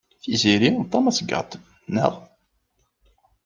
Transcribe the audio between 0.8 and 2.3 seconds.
d tamasgadt, naɣ?